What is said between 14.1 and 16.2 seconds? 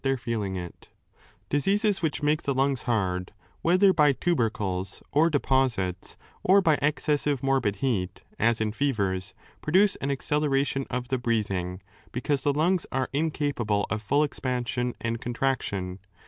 expansion and contraction.